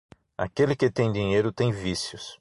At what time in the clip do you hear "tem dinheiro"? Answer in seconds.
0.89-1.51